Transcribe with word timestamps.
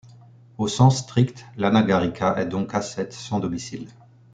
Au 0.57 0.67
sens 0.67 0.97
strict, 0.97 1.45
l'anagarika 1.57 2.35
est 2.41 2.47
donc 2.47 2.73
ascète 2.73 3.13
sans 3.13 3.39
domicile. 3.39 3.87